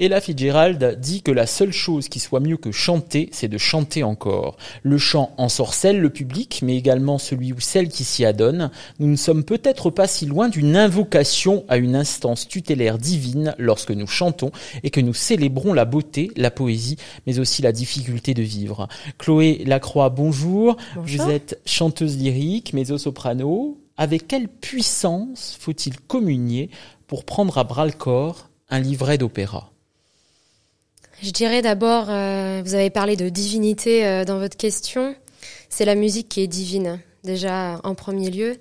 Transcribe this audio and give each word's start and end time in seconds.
Ella 0.00 0.22
Fitzgerald 0.22 0.98
dit 0.98 1.20
que 1.20 1.30
la 1.30 1.44
seule 1.44 1.74
chose 1.74 2.08
qui 2.08 2.20
soit 2.20 2.40
mieux 2.40 2.56
que 2.56 2.72
chanter, 2.72 3.28
c'est 3.32 3.48
de 3.48 3.58
chanter 3.58 4.02
encore. 4.02 4.56
Le 4.82 4.96
chant 4.96 5.34
ensorcelle 5.36 6.00
le 6.00 6.08
public, 6.08 6.60
mais 6.64 6.74
également 6.74 7.18
celui 7.18 7.52
ou 7.52 7.60
celle 7.60 7.90
qui 7.90 8.04
s'y 8.04 8.24
adonne. 8.24 8.70
Nous 8.98 9.08
ne 9.08 9.16
sommes 9.16 9.44
peut-être 9.44 9.90
pas 9.90 10.06
si 10.06 10.24
loin 10.24 10.48
d'une 10.48 10.74
invocation 10.74 11.66
à 11.68 11.76
une 11.76 11.94
instance 11.94 12.48
tutélaire 12.48 12.96
divine 12.96 13.54
lorsque 13.58 13.90
nous 13.90 14.06
chantons 14.06 14.52
et 14.82 14.88
que 14.88 15.02
nous 15.02 15.12
célébrons 15.12 15.74
la 15.74 15.84
beauté, 15.84 16.30
la 16.34 16.50
poésie, 16.50 16.96
mais 17.26 17.38
aussi 17.38 17.60
la 17.60 17.72
difficulté 17.72 18.32
de 18.32 18.42
vivre. 18.42 18.88
Chloé 19.18 19.62
Lacroix, 19.66 20.08
bonjour. 20.08 20.78
bonjour. 20.94 21.26
Vous 21.26 21.30
êtes 21.30 21.60
chanteuse 21.66 22.16
lyrique, 22.16 22.72
mezzo-soprano. 22.72 23.76
Avec 23.98 24.26
quelle 24.26 24.48
puissance 24.48 25.58
faut-il 25.60 26.00
communier 26.00 26.70
pour 27.06 27.26
prendre 27.26 27.58
à 27.58 27.64
bras 27.64 27.84
le 27.84 27.92
corps 27.92 28.48
un 28.70 28.78
livret 28.78 29.18
d'opéra? 29.18 29.69
Je 31.22 31.32
dirais 31.32 31.60
d'abord, 31.60 32.06
euh, 32.08 32.62
vous 32.64 32.74
avez 32.74 32.88
parlé 32.88 33.14
de 33.14 33.28
divinité 33.28 34.06
euh, 34.06 34.24
dans 34.24 34.38
votre 34.38 34.56
question. 34.56 35.14
C'est 35.68 35.84
la 35.84 35.94
musique 35.94 36.30
qui 36.30 36.40
est 36.40 36.46
divine, 36.46 36.98
déjà 37.24 37.78
en 37.84 37.94
premier 37.94 38.30
lieu. 38.30 38.56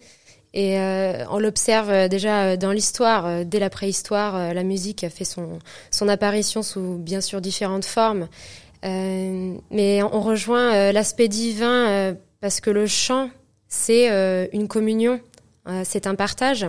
Et 0.53 0.77
euh, 0.77 1.23
on 1.29 1.39
l'observe 1.39 2.09
déjà 2.09 2.57
dans 2.57 2.73
l'histoire, 2.73 3.45
dès 3.45 3.59
la 3.59 3.69
préhistoire, 3.69 4.53
la 4.53 4.63
musique 4.63 5.05
a 5.05 5.09
fait 5.09 5.23
son, 5.23 6.09
apparition 6.09 6.61
sous 6.61 6.97
bien 6.97 7.21
sûr 7.21 7.39
différentes 7.39 7.85
formes. 7.85 8.27
Mais 8.83 10.01
on 10.01 10.21
rejoint 10.21 10.91
l'aspect 10.91 11.27
divin 11.27 12.15
parce 12.41 12.61
que 12.61 12.71
le 12.71 12.87
chant, 12.87 13.29
c'est 13.67 14.07
une 14.51 14.67
communion, 14.67 15.19
c'est 15.83 16.07
un 16.07 16.15
partage. 16.15 16.65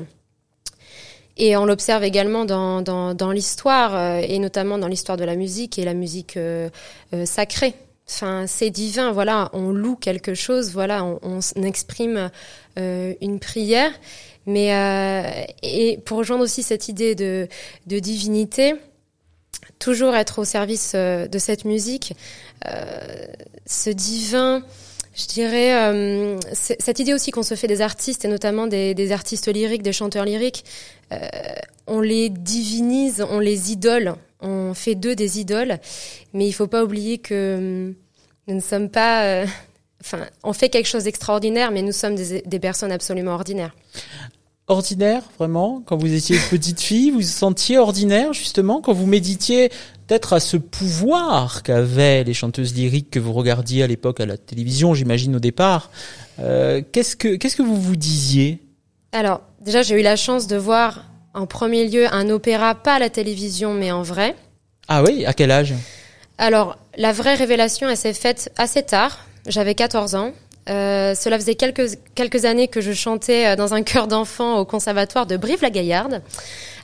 Et 1.43 1.57
on 1.57 1.65
l'observe 1.65 2.05
également 2.05 2.45
dans, 2.45 2.83
dans, 2.83 3.33
l'histoire, 3.33 3.97
euh, 3.97 4.21
et 4.21 4.39
notamment 4.39 4.77
dans 4.77 4.89
l'histoire 4.89 5.17
de 5.17 5.25
la 5.25 5.37
musique 5.37 5.79
et 5.79 5.87
la 5.87 5.95
musique 5.95 6.37
euh, 6.37 6.69
euh, 7.15 7.25
sacrée. 7.25 7.75
Enfin, 8.07 8.45
c'est 8.47 8.69
divin, 8.69 9.11
voilà, 9.11 9.49
on 9.55 9.71
loue 9.71 9.97
quelque 9.97 10.35
chose, 10.35 10.73
voilà, 10.73 11.03
on, 11.05 11.41
exprime 11.65 12.31
une 12.77 13.39
prière. 13.39 13.93
Mais 14.47 14.75
euh, 14.75 15.23
et 15.63 15.99
pour 16.05 16.19
rejoindre 16.19 16.43
aussi 16.43 16.63
cette 16.63 16.89
idée 16.89 17.15
de, 17.15 17.49
de 17.87 17.99
divinité, 18.01 18.75
toujours 19.79 20.15
être 20.17 20.41
au 20.41 20.45
service 20.45 20.95
de 20.95 21.39
cette 21.39 21.65
musique, 21.65 22.15
ce 23.65 23.91
divin, 23.91 24.65
je 25.15 25.27
dirais, 25.27 25.75
euh, 25.75 26.39
cette 26.53 26.99
idée 27.01 27.13
aussi 27.13 27.31
qu'on 27.33 27.43
se 27.43 27.55
fait 27.55 27.67
des 27.67 27.81
artistes, 27.81 28.25
et 28.25 28.29
notamment 28.29 28.67
des, 28.67 29.13
artistes 29.13 29.53
lyriques, 29.53 29.83
des 29.83 29.93
chanteurs 29.93 30.25
lyriques, 30.25 30.65
euh, 31.13 31.19
on 31.87 32.01
les 32.01 32.29
divinise, 32.29 33.25
on 33.29 33.41
les 33.41 33.73
idole, 33.73 34.15
on 34.41 34.73
fait 34.73 34.95
d'eux 34.95 35.17
des 35.17 35.41
idoles, 35.41 35.79
mais 36.33 36.47
il 36.47 36.53
faut 36.53 36.69
pas 36.69 36.85
oublier 36.85 37.19
que 37.19 37.57
hum, 37.89 37.95
nous 38.47 38.55
ne 38.55 38.61
sommes 38.61 38.89
pas... 38.89 39.25
euh, 39.25 39.47
Enfin, 40.03 40.27
on 40.43 40.55
fait 40.55 40.71
quelque 40.71 40.87
chose 40.87 41.05
d'extraordinaire, 41.05 41.71
mais 41.73 41.83
nous 41.83 41.93
sommes 41.93 42.15
des 42.15 42.59
personnes 42.59 42.91
absolument 42.91 43.33
ordinaires. 43.33 43.77
Ordinaire, 44.71 45.25
vraiment 45.37 45.83
Quand 45.85 45.97
vous 45.97 46.15
étiez 46.15 46.39
petite 46.49 46.81
fille, 46.81 47.11
vous 47.11 47.17
vous 47.17 47.23
sentiez 47.25 47.77
ordinaire, 47.77 48.33
justement, 48.33 48.81
quand 48.81 48.93
vous 48.93 49.05
méditiez 49.05 49.69
peut-être 50.07 50.33
à 50.33 50.39
ce 50.39 50.57
pouvoir 50.57 51.65
qu'avaient 51.65 52.23
les 52.23 52.35
chanteuses 52.35 52.73
lyriques 52.73 53.11
que 53.11 53.19
vous 53.19 53.33
regardiez 53.33 53.83
à 53.83 53.89
l'époque 53.89 54.21
à 54.21 54.27
la 54.27 54.39
télévision, 54.39 54.95
j'imagine, 54.95 55.35
au 55.35 55.41
départ. 55.41 55.91
Euh, 56.39 56.83
qu'est-ce 56.93 57.17
que 57.17 57.35
qu'est-ce 57.35 57.57
que 57.57 57.65
vous 57.65 57.81
vous 57.81 57.97
disiez? 57.97 58.61
Alors, 59.11 59.41
déjà, 59.61 59.83
j'ai 59.83 59.99
eu 59.99 60.05
la 60.05 60.15
chance 60.15 60.47
de 60.47 60.57
voir 60.57 61.05
en 61.35 61.47
premier 61.47 61.89
lieu 61.89 62.07
un 62.15 62.31
opéra, 62.31 62.77
pas 62.77 62.95
à 62.95 62.99
la 63.01 63.11
télévision, 63.11 63.75
mais 63.75 63.91
en 63.91 64.03
vrai. 64.03 64.37
Ah 64.87 65.03
oui, 65.03 65.27
à 65.27 65.33
quel 65.33 65.51
âge? 65.51 65.75
Alors, 66.39 66.79
la 66.97 67.11
vraie 67.11 67.35
révélation, 67.35 67.89
elle 67.89 67.97
s'est 67.97 68.15
faite 68.15 68.53
assez 68.57 68.85
tard. 68.85 69.19
J'avais 69.49 69.75
14 69.75 70.15
ans. 70.15 70.31
Euh, 70.69 71.15
cela 71.15 71.39
faisait 71.39 71.55
quelques, 71.55 71.97
quelques 72.15 72.45
années 72.45 72.69
que 72.69 72.81
je 72.81 72.93
chantais 72.93 73.47
euh, 73.47 73.57
dans 73.57 73.73
un 73.73 73.83
chœur 73.83 74.07
d'enfants 74.07 74.59
au 74.59 74.65
conservatoire 74.65 75.27
de 75.27 75.37
Brive-la-Gaillarde 75.37 76.23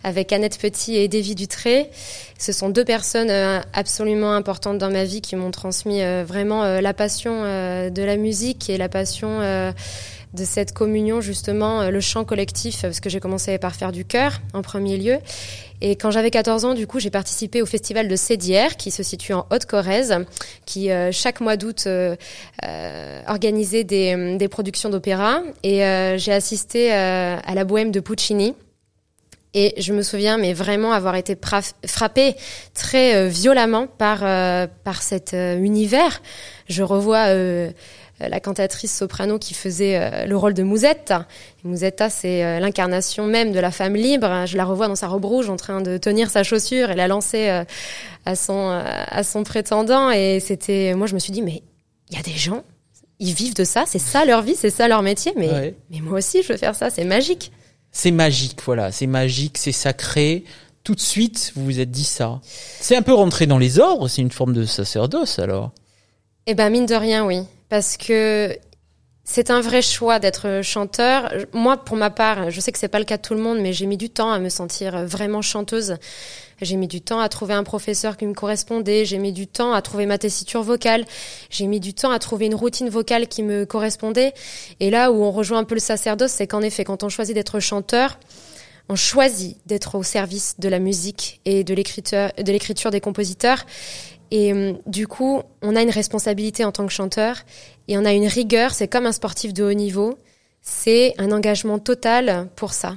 avec 0.02 0.32
Annette 0.32 0.58
Petit 0.58 0.96
et 0.96 1.08
Davy 1.08 1.34
Dutré. 1.34 1.90
Ce 2.38 2.52
sont 2.52 2.70
deux 2.70 2.84
personnes 2.84 3.30
euh, 3.30 3.60
absolument 3.74 4.32
importantes 4.32 4.78
dans 4.78 4.90
ma 4.90 5.04
vie 5.04 5.20
qui 5.20 5.36
m'ont 5.36 5.50
transmis 5.50 6.00
vraiment 6.24 6.80
la 6.80 6.94
passion 6.94 7.42
de 7.42 8.02
la 8.02 8.16
musique 8.16 8.70
et 8.70 8.76
la 8.78 8.88
passion 8.88 9.40
de 10.34 10.44
cette 10.44 10.72
communion 10.72 11.20
justement, 11.20 11.80
euh, 11.80 11.90
le 11.90 12.00
chant 12.00 12.24
collectif, 12.24 12.82
parce 12.82 13.00
que 13.00 13.08
j'ai 13.08 13.20
commencé 13.20 13.58
par 13.58 13.74
faire 13.74 13.92
du 13.92 14.04
chœur 14.04 14.40
en 14.54 14.62
premier 14.62 14.96
lieu. 14.96 15.18
Et 15.80 15.96
quand 15.96 16.10
j'avais 16.10 16.30
14 16.30 16.64
ans, 16.64 16.74
du 16.74 16.86
coup, 16.86 17.00
j'ai 17.00 17.10
participé 17.10 17.60
au 17.60 17.66
festival 17.66 18.08
de 18.08 18.16
Sédière, 18.16 18.76
qui 18.76 18.90
se 18.90 19.02
situe 19.02 19.34
en 19.34 19.46
Haute-Corrèze, 19.50 20.24
qui 20.64 20.90
euh, 20.90 21.12
chaque 21.12 21.40
mois 21.40 21.56
d'août 21.56 21.84
euh, 21.86 22.16
organisait 23.26 23.84
des, 23.84 24.36
des 24.38 24.48
productions 24.48 24.88
d'opéra. 24.88 25.42
Et 25.62 25.78
j'ai 26.16 26.32
assisté 26.32 26.92
à 26.92 27.54
la 27.54 27.64
Bohème 27.64 27.90
de 27.90 28.00
Puccini. 28.00 28.54
Et 29.54 29.74
je 29.80 29.94
me 29.94 30.02
souviens, 30.02 30.36
mais 30.36 30.52
vraiment 30.52 30.92
avoir 30.92 31.14
été 31.14 31.36
frappée 31.86 32.36
très 32.74 33.28
violemment 33.28 33.86
par 33.86 34.20
par 34.84 35.02
cet 35.02 35.34
univers. 35.34 36.22
Je 36.68 36.82
revois 36.82 37.28
la 38.20 38.40
cantatrice 38.40 38.96
soprano 38.96 39.38
qui 39.38 39.52
faisait 39.54 39.98
euh, 39.98 40.24
le 40.26 40.36
rôle 40.36 40.54
de 40.54 40.62
Musetta. 40.62 41.26
Et 41.64 41.68
Musetta, 41.68 42.08
c'est 42.08 42.44
euh, 42.44 42.60
l'incarnation 42.60 43.26
même 43.26 43.52
de 43.52 43.60
la 43.60 43.70
femme 43.70 43.94
libre. 43.94 44.46
Je 44.46 44.56
la 44.56 44.64
revois 44.64 44.88
dans 44.88 44.94
sa 44.94 45.08
robe 45.08 45.24
rouge 45.26 45.50
en 45.50 45.56
train 45.56 45.80
de 45.82 45.98
tenir 45.98 46.30
sa 46.30 46.42
chaussure 46.42 46.90
et 46.90 46.94
la 46.94 47.08
lancer 47.08 47.48
euh, 47.48 47.64
à 48.24 48.34
son 48.36 48.70
euh, 48.70 48.82
à 48.84 49.22
son 49.22 49.42
prétendant. 49.42 50.10
Et 50.10 50.40
c'était, 50.40 50.94
moi, 50.94 51.06
je 51.06 51.14
me 51.14 51.18
suis 51.18 51.32
dit, 51.32 51.42
mais 51.42 51.62
il 52.10 52.16
y 52.16 52.20
a 52.20 52.22
des 52.22 52.32
gens, 52.36 52.62
ils 53.18 53.34
vivent 53.34 53.54
de 53.54 53.64
ça, 53.64 53.84
c'est 53.86 53.98
ça 53.98 54.24
leur 54.24 54.42
vie, 54.42 54.54
c'est 54.56 54.70
ça 54.70 54.88
leur 54.88 55.02
métier. 55.02 55.32
Mais 55.36 55.50
Ouais. 55.50 55.74
mais 55.90 56.00
moi 56.00 56.18
aussi, 56.18 56.42
je 56.42 56.52
veux 56.52 56.58
faire 56.58 56.74
ça, 56.74 56.88
c'est 56.90 57.04
magique. 57.04 57.52
C'est 57.92 58.10
magique, 58.10 58.60
voilà, 58.64 58.92
c'est 58.92 59.06
magique, 59.06 59.56
c'est 59.58 59.72
sacré. 59.72 60.44
Tout 60.84 60.94
de 60.94 61.00
suite, 61.00 61.52
vous 61.56 61.64
vous 61.64 61.80
êtes 61.80 61.90
dit 61.90 62.04
ça. 62.04 62.40
C'est 62.80 62.94
un 62.94 63.02
peu 63.02 63.12
rentré 63.14 63.46
dans 63.46 63.58
les 63.58 63.78
ordres, 63.80 64.06
c'est 64.08 64.22
une 64.22 64.30
forme 64.30 64.52
de 64.52 64.64
sacerdoce 64.64 65.38
alors. 65.38 65.72
Eh 66.46 66.54
ben 66.54 66.70
mine 66.70 66.86
de 66.86 66.94
rien, 66.94 67.24
oui, 67.26 67.40
parce 67.68 67.96
que 67.96 68.56
c'est 69.28 69.50
un 69.50 69.60
vrai 69.60 69.82
choix 69.82 70.20
d'être 70.20 70.60
chanteur. 70.62 71.32
Moi, 71.52 71.76
pour 71.76 71.96
ma 71.96 72.10
part, 72.10 72.50
je 72.50 72.60
sais 72.60 72.70
que 72.70 72.78
c'est 72.78 72.86
pas 72.86 73.00
le 73.00 73.04
cas 73.04 73.16
de 73.16 73.22
tout 73.22 73.34
le 73.34 73.40
monde, 73.40 73.58
mais 73.58 73.72
j'ai 73.72 73.86
mis 73.86 73.96
du 73.96 74.08
temps 74.08 74.30
à 74.30 74.38
me 74.38 74.48
sentir 74.48 75.04
vraiment 75.04 75.42
chanteuse. 75.42 75.96
J'ai 76.62 76.76
mis 76.76 76.86
du 76.86 77.00
temps 77.02 77.18
à 77.18 77.28
trouver 77.28 77.52
un 77.52 77.64
professeur 77.64 78.16
qui 78.16 78.24
me 78.24 78.34
correspondait. 78.34 79.04
J'ai 79.04 79.18
mis 79.18 79.32
du 79.32 79.48
temps 79.48 79.72
à 79.72 79.82
trouver 79.82 80.06
ma 80.06 80.16
tessiture 80.16 80.62
vocale. 80.62 81.04
J'ai 81.50 81.66
mis 81.66 81.80
du 81.80 81.92
temps 81.92 82.12
à 82.12 82.20
trouver 82.20 82.46
une 82.46 82.54
routine 82.54 82.88
vocale 82.88 83.26
qui 83.26 83.42
me 83.42 83.66
correspondait. 83.66 84.32
Et 84.78 84.90
là 84.90 85.10
où 85.10 85.22
on 85.24 85.32
rejoint 85.32 85.58
un 85.58 85.64
peu 85.64 85.74
le 85.74 85.80
sacerdoce, 85.80 86.30
c'est 86.30 86.46
qu'en 86.46 86.62
effet, 86.62 86.84
quand 86.84 87.02
on 87.02 87.08
choisit 87.08 87.34
d'être 87.34 87.58
chanteur, 87.58 88.18
on 88.88 88.94
choisit 88.94 89.58
d'être 89.66 89.96
au 89.96 90.04
service 90.04 90.54
de 90.60 90.68
la 90.68 90.78
musique 90.78 91.40
et 91.44 91.64
de 91.64 91.74
l'écriture, 91.74 92.30
de 92.38 92.52
l'écriture 92.52 92.92
des 92.92 93.00
compositeurs. 93.00 93.66
Et 94.30 94.52
hum, 94.52 94.78
du 94.86 95.06
coup, 95.06 95.42
on 95.62 95.76
a 95.76 95.82
une 95.82 95.90
responsabilité 95.90 96.64
en 96.64 96.72
tant 96.72 96.86
que 96.86 96.92
chanteur 96.92 97.38
et 97.88 97.96
on 97.98 98.04
a 98.04 98.12
une 98.12 98.26
rigueur. 98.26 98.72
C'est 98.72 98.88
comme 98.88 99.06
un 99.06 99.12
sportif 99.12 99.52
de 99.54 99.64
haut 99.64 99.72
niveau. 99.72 100.18
C'est 100.62 101.14
un 101.18 101.30
engagement 101.30 101.78
total 101.78 102.48
pour 102.56 102.72
ça. 102.72 102.96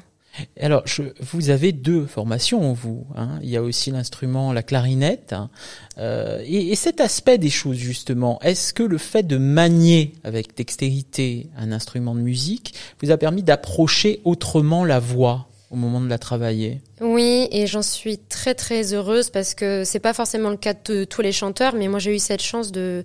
Alors, 0.59 0.83
vous 1.19 1.49
avez 1.49 1.71
deux 1.71 2.05
formations, 2.05 2.73
vous. 2.73 3.05
Hein. 3.15 3.39
Il 3.41 3.49
y 3.49 3.57
a 3.57 3.61
aussi 3.63 3.91
l'instrument, 3.91 4.53
la 4.53 4.63
clarinette. 4.63 5.33
hein. 5.33 5.49
Euh, 5.97 6.41
et 6.45 6.75
cet 6.75 7.01
aspect 7.01 7.37
des 7.37 7.49
choses, 7.49 7.77
justement, 7.77 8.39
est-ce 8.41 8.73
que 8.73 8.83
le 8.83 8.97
fait 8.97 9.23
de 9.23 9.37
manier 9.37 10.13
avec 10.23 10.55
dextérité 10.55 11.47
un 11.57 11.71
instrument 11.71 12.15
de 12.15 12.21
musique 12.21 12.73
vous 13.01 13.11
a 13.11 13.17
permis 13.17 13.43
d'approcher 13.43 14.21
autrement 14.23 14.85
la 14.85 14.99
voix? 14.99 15.48
Au 15.71 15.75
moment 15.75 16.01
de 16.01 16.09
la 16.09 16.17
travailler 16.17 16.81
Oui, 17.01 17.47
et 17.51 17.67
j'en 17.67 17.81
suis 17.81 18.17
très 18.17 18.55
très 18.55 18.93
heureuse 18.93 19.29
parce 19.29 19.53
que 19.53 19.83
c'est 19.83 19.99
pas 19.99 20.13
forcément 20.13 20.49
le 20.49 20.57
cas 20.57 20.73
de 20.73 21.03
tous 21.03 21.21
les 21.21 21.31
chanteurs, 21.31 21.75
mais 21.75 21.87
moi 21.87 21.99
j'ai 21.99 22.15
eu 22.15 22.19
cette 22.19 22.41
chance 22.41 22.71
de 22.71 23.03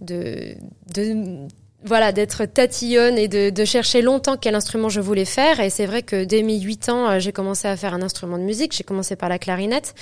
de, 0.00 0.54
voilà 1.84 2.12
d'être 2.12 2.44
tatillonne 2.44 3.18
et 3.18 3.28
de, 3.28 3.64
chercher 3.64 4.02
longtemps 4.02 4.36
quel 4.36 4.54
instrument 4.54 4.88
je 4.88 5.00
voulais 5.00 5.24
faire. 5.24 5.60
Et 5.60 5.70
c'est 5.70 5.86
vrai 5.86 6.02
que 6.02 6.24
dès 6.24 6.42
mes 6.42 6.60
8 6.60 6.88
ans, 6.88 7.08
euh, 7.08 7.18
j'ai 7.18 7.32
commencé 7.32 7.66
à 7.68 7.76
faire 7.76 7.94
un 7.94 8.02
instrument 8.02 8.38
de 8.38 8.42
musique. 8.42 8.72
J'ai 8.76 8.84
commencé 8.84 9.16
par 9.16 9.28
la 9.28 9.38
clarinette, 9.38 9.94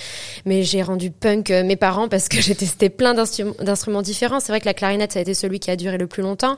mais 0.45 0.63
j'ai 0.63 0.83
rendu 0.83 1.11
punk 1.11 1.51
euh, 1.51 1.63
mes 1.65 1.77
parents 1.77 2.09
parce 2.09 2.29
que 2.29 2.41
j'ai 2.41 2.55
testé 2.55 2.89
plein 2.91 3.15
d'instru- 3.15 3.57
d'instruments 3.63 4.03
différents. 4.03 4.41
C'est 4.41 4.53
vrai 4.53 4.61
que 4.61 4.67
la 4.67 4.75
clarinette 4.75 5.13
ça 5.13 5.21
a 5.21 5.23
été 5.23 5.35
celui 5.35 5.61
qui 5.61 5.71
a 5.71 5.77
duré 5.77 5.97
le 5.99 6.07
plus 6.07 6.23
longtemps. 6.23 6.57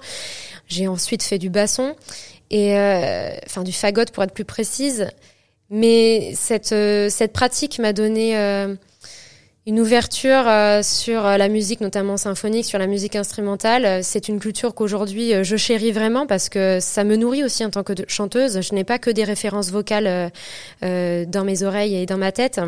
J'ai 0.66 0.88
ensuite 0.88 1.22
fait 1.22 1.38
du 1.38 1.50
basson 1.50 1.94
et 2.50 2.76
euh, 2.76 3.30
enfin 3.46 3.62
du 3.62 3.72
fagot 3.72 4.04
pour 4.12 4.22
être 4.22 4.34
plus 4.34 4.44
précise. 4.44 5.08
Mais 5.74 6.34
cette, 6.34 6.72
euh, 6.72 7.08
cette 7.08 7.32
pratique 7.32 7.78
m'a 7.78 7.94
donné 7.94 8.36
euh, 8.36 8.74
une 9.66 9.80
ouverture 9.80 10.46
euh, 10.46 10.82
sur 10.82 11.22
la 11.22 11.48
musique, 11.48 11.80
notamment 11.80 12.18
symphonique, 12.18 12.66
sur 12.66 12.78
la 12.78 12.86
musique 12.86 13.16
instrumentale. 13.16 14.04
C'est 14.04 14.28
une 14.28 14.38
culture 14.38 14.74
qu'aujourd'hui 14.74 15.32
je 15.42 15.56
chéris 15.56 15.90
vraiment 15.90 16.26
parce 16.26 16.50
que 16.50 16.78
ça 16.78 17.04
me 17.04 17.16
nourrit 17.16 17.42
aussi 17.42 17.64
en 17.64 17.70
tant 17.70 17.84
que 17.84 17.94
chanteuse. 18.06 18.60
Je 18.60 18.74
n'ai 18.74 18.84
pas 18.84 18.98
que 18.98 19.08
des 19.08 19.24
références 19.24 19.70
vocales 19.70 20.30
dans 20.82 21.44
mes 21.44 21.62
oreilles 21.62 21.96
et 21.96 22.04
dans 22.04 22.18
ma 22.18 22.32
tête. 22.32 22.60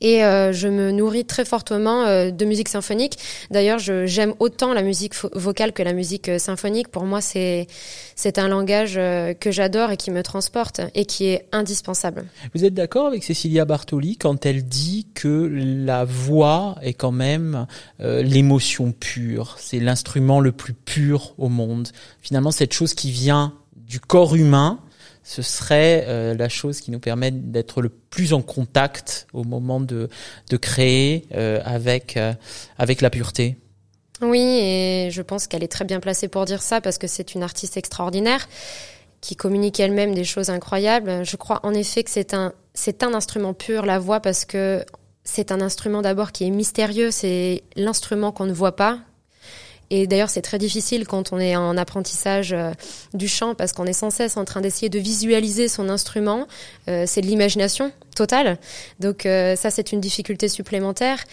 Et 0.00 0.24
euh, 0.24 0.52
je 0.52 0.68
me 0.68 0.90
nourris 0.90 1.24
très 1.24 1.44
fortement 1.44 2.04
euh, 2.04 2.30
de 2.30 2.44
musique 2.44 2.68
symphonique. 2.68 3.18
D'ailleurs, 3.50 3.78
j'aime 3.78 4.34
autant 4.38 4.72
la 4.72 4.82
musique 4.82 5.14
vocale 5.34 5.72
que 5.72 5.82
la 5.82 5.92
musique 5.92 6.28
euh, 6.28 6.38
symphonique. 6.38 6.88
Pour 6.88 7.04
moi, 7.04 7.20
c'est 7.20 7.66
c'est 8.14 8.38
un 8.38 8.48
langage 8.48 8.94
que 8.94 9.50
j'adore 9.52 9.92
et 9.92 9.96
qui 9.96 10.10
me 10.10 10.24
transporte 10.24 10.80
et 10.94 11.04
qui 11.04 11.26
est 11.26 11.46
indispensable. 11.52 12.24
Vous 12.52 12.64
êtes 12.64 12.74
d'accord 12.74 13.06
avec 13.06 13.22
Cécilia 13.22 13.64
Bartoli 13.64 14.16
quand 14.16 14.44
elle 14.44 14.64
dit 14.64 15.06
que 15.14 15.48
la 15.52 16.04
voix 16.04 16.76
est 16.82 16.94
quand 16.94 17.12
même 17.12 17.66
l'émotion 18.00 18.90
pure, 18.90 19.54
c'est 19.60 19.78
l'instrument 19.78 20.40
le 20.40 20.50
plus 20.50 20.72
pur 20.72 21.34
au 21.38 21.48
monde. 21.48 21.88
Finalement, 22.20 22.50
cette 22.50 22.72
chose 22.72 22.92
qui 22.94 23.12
vient 23.12 23.54
du 23.76 24.00
corps 24.00 24.34
humain 24.34 24.80
ce 25.28 25.42
serait 25.42 26.06
euh, 26.08 26.34
la 26.34 26.48
chose 26.48 26.80
qui 26.80 26.90
nous 26.90 27.00
permet 27.00 27.30
d'être 27.30 27.82
le 27.82 27.90
plus 27.90 28.32
en 28.32 28.40
contact 28.40 29.26
au 29.34 29.44
moment 29.44 29.78
de, 29.78 30.08
de 30.48 30.56
créer 30.56 31.26
euh, 31.34 31.60
avec, 31.66 32.16
euh, 32.16 32.32
avec 32.78 33.02
la 33.02 33.10
pureté. 33.10 33.58
Oui, 34.22 34.40
et 34.40 35.10
je 35.12 35.20
pense 35.20 35.46
qu'elle 35.46 35.62
est 35.62 35.70
très 35.70 35.84
bien 35.84 36.00
placée 36.00 36.28
pour 36.28 36.46
dire 36.46 36.62
ça 36.62 36.80
parce 36.80 36.96
que 36.96 37.06
c'est 37.06 37.34
une 37.34 37.42
artiste 37.42 37.76
extraordinaire 37.76 38.48
qui 39.20 39.36
communique 39.36 39.78
elle-même 39.80 40.14
des 40.14 40.24
choses 40.24 40.48
incroyables. 40.48 41.26
Je 41.26 41.36
crois 41.36 41.60
en 41.62 41.74
effet 41.74 42.04
que 42.04 42.10
c'est 42.10 42.32
un, 42.32 42.54
c'est 42.72 43.02
un 43.02 43.12
instrument 43.12 43.52
pur, 43.52 43.84
la 43.84 43.98
voix, 43.98 44.20
parce 44.20 44.46
que 44.46 44.82
c'est 45.24 45.52
un 45.52 45.60
instrument 45.60 46.00
d'abord 46.00 46.32
qui 46.32 46.44
est 46.44 46.50
mystérieux, 46.50 47.10
c'est 47.10 47.64
l'instrument 47.76 48.32
qu'on 48.32 48.46
ne 48.46 48.54
voit 48.54 48.76
pas, 48.76 49.00
et 49.90 50.06
d'ailleurs, 50.06 50.28
c'est 50.28 50.42
très 50.42 50.58
difficile 50.58 51.06
quand 51.06 51.32
on 51.32 51.38
est 51.38 51.56
en 51.56 51.76
apprentissage 51.76 52.52
euh, 52.52 52.72
du 53.14 53.26
chant 53.26 53.54
parce 53.54 53.72
qu'on 53.72 53.86
est 53.86 53.94
sans 53.94 54.10
cesse 54.10 54.36
en 54.36 54.44
train 54.44 54.60
d'essayer 54.60 54.90
de 54.90 54.98
visualiser 54.98 55.68
son 55.68 55.88
instrument. 55.88 56.46
Euh, 56.88 57.04
c'est 57.06 57.22
de 57.22 57.26
l'imagination 57.26 57.90
totale. 58.14 58.58
Donc 59.00 59.24
euh, 59.24 59.56
ça, 59.56 59.70
c'est 59.70 59.92
une 59.92 60.00
difficulté 60.00 60.48
supplémentaire. 60.48 61.24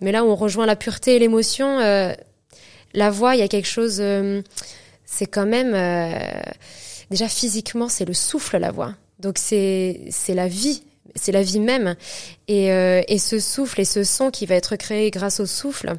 Mais 0.00 0.12
là 0.12 0.24
où 0.24 0.28
on 0.28 0.36
rejoint 0.36 0.66
la 0.66 0.76
pureté 0.76 1.16
et 1.16 1.18
l'émotion, 1.18 1.78
la 2.94 3.10
voix, 3.10 3.34
il 3.34 3.40
y 3.40 3.42
a 3.42 3.48
quelque 3.48 3.68
chose. 3.68 4.02
c'est 5.04 5.26
quand 5.26 5.46
même 5.46 5.72
déjà 7.10 7.28
physiquement, 7.28 7.88
c'est 7.88 8.04
le 8.04 8.14
souffle 8.14 8.58
la 8.58 8.70
voix. 8.70 8.94
Donc 9.18 9.38
c'est 9.38 10.02
c'est 10.10 10.34
la 10.34 10.48
vie 10.48 10.82
c'est 11.16 11.32
la 11.32 11.42
vie 11.42 11.60
même. 11.60 11.94
Et, 12.48 12.66
et 12.66 13.18
ce 13.18 13.38
souffle 13.38 13.80
et 13.80 13.84
ce 13.84 14.02
son 14.02 14.30
qui 14.30 14.46
va 14.46 14.56
être 14.56 14.74
créé 14.76 15.10
grâce 15.10 15.38
au 15.38 15.46
souffle, 15.46 15.96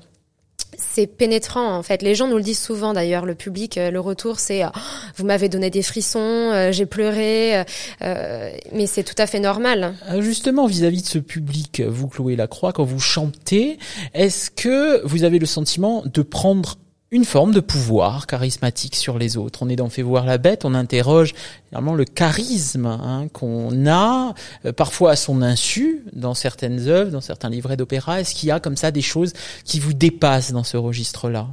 c'est 0.78 1.08
pénétrant 1.08 1.76
en 1.76 1.84
fait. 1.84 2.02
Les 2.02 2.16
gens 2.16 2.28
nous 2.28 2.38
le 2.38 2.44
disent 2.44 2.60
souvent 2.60 2.94
d'ailleurs, 2.94 3.26
le 3.26 3.36
public, 3.36 3.78
euh, 3.78 3.92
le 3.92 4.00
retour 4.00 4.40
c'est 4.40 4.66
oh, 4.66 4.70
vous 5.16 5.26
m'avez 5.26 5.50
donné 5.50 5.70
des 5.70 5.82
frissons, 5.82 6.20
euh, 6.20 6.72
j'ai 6.72 6.86
pleuré, 6.86 7.64
euh, 8.02 8.52
mais 8.74 8.88
c'est 8.88 9.04
tout 9.04 9.16
à 9.18 9.28
fait 9.28 9.40
normal. 9.40 9.96
Justement 10.20 10.66
vis-à-vis 10.68 11.02
de 11.02 11.08
ce 11.08 11.20
public, 11.20 11.82
vous 11.82 12.08
Chloé 12.08 12.36
Lacroix, 12.36 12.74
quand 12.74 12.84
vous 12.84 13.00
chantez, 13.00 13.78
est-ce 14.14 14.52
que 14.52 15.06
vous 15.06 15.24
avez 15.24 15.40
le 15.40 15.46
sentiment 15.46 16.04
de 16.06 16.22
prendre 16.22 16.78
une 17.12 17.26
forme 17.26 17.54
de 17.54 17.60
pouvoir 17.60 18.28
charismatique 18.28 18.96
sur 18.96 19.18
les 19.18 19.38
autres. 19.38 19.60
On 19.62 19.70
est 19.70 19.76
dans 19.76 19.90
Fait 19.90 20.02
voir 20.02 20.26
la 20.26 20.38
bête, 20.38 20.66
on 20.66 20.74
interroge 20.74 21.34
finalement 21.70 21.94
le 21.94 22.06
charisme 22.06 22.86
hein, 22.86 23.28
qu'on 23.32 23.88
a, 23.88 24.34
euh, 24.66 24.74
parfois 24.74 25.12
à 25.12 25.16
son 25.16 25.42
insu, 25.42 26.04
dans 26.14 26.34
certaines 26.34 26.88
œuvres, 26.88 27.12
dans 27.12 27.22
certains 27.22 27.50
livrets 27.50 27.78
d'opéra. 27.78 28.22
Est-ce 28.22 28.34
qu'il 28.34 28.50
y 28.50 28.52
a 28.52 28.60
comme 28.60 28.76
ça 28.76 28.92
des 28.92 29.02
choses 29.02 29.34
qui 29.64 29.80
vous 29.80 29.94
dépassent 29.94 30.52
dans 30.52 30.64
ce 30.64 30.78
registre-là? 30.78 31.48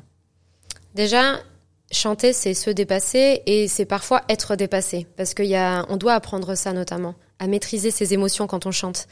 Déjà, 0.95 1.39
chanter, 1.93 2.33
c'est 2.33 2.55
se 2.55 2.71
dépasser 2.71 3.43
et 3.47 3.69
c'est 3.69 3.85
parfois 3.85 4.23
être 4.29 4.57
dépassé, 4.57 5.07
parce 5.17 5.35
qu'il 5.35 5.47
y 5.47 5.57
a, 5.57 5.87
on 5.89 5.97
doit 5.97 6.15
apprendre 6.15 6.55
ça 6.55 6.73
notamment 6.73 7.15
à 7.39 7.49
maîtriser 7.49 7.91
ses 7.91 8.15
émotions 8.15 8.47
quand 8.47 8.67
on 8.67 8.71
chante. 8.71 9.09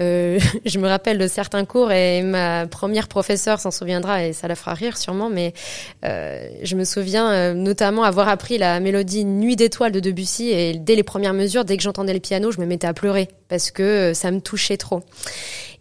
Euh, 0.00 0.38
je 0.64 0.78
me 0.78 0.88
rappelle 0.88 1.18
de 1.18 1.26
certains 1.26 1.66
cours 1.66 1.92
et 1.92 2.22
ma 2.22 2.66
première 2.66 3.08
professeure 3.08 3.60
s'en 3.60 3.70
souviendra 3.70 4.24
et 4.24 4.32
ça 4.32 4.48
la 4.48 4.54
fera 4.54 4.72
rire 4.72 4.96
sûrement, 4.96 5.28
mais 5.28 5.52
euh, 6.04 6.48
je 6.62 6.76
me 6.76 6.84
souviens 6.84 7.30
euh, 7.30 7.54
notamment 7.54 8.04
avoir 8.04 8.28
appris 8.28 8.56
la 8.56 8.80
mélodie 8.80 9.26
Nuit 9.26 9.56
d'étoiles 9.56 9.92
de 9.92 10.00
Debussy 10.00 10.48
et 10.48 10.74
dès 10.78 10.94
les 10.94 11.02
premières 11.02 11.34
mesures, 11.34 11.66
dès 11.66 11.76
que 11.76 11.82
j'entendais 11.82 12.14
le 12.14 12.20
piano, 12.20 12.50
je 12.50 12.60
me 12.60 12.64
mettais 12.64 12.86
à 12.86 12.94
pleurer 12.94 13.28
parce 13.48 13.70
que 13.70 13.82
euh, 13.82 14.14
ça 14.14 14.30
me 14.30 14.40
touchait 14.40 14.78
trop. 14.78 15.02